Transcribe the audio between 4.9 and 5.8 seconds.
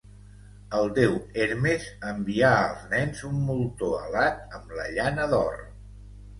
llana d'or.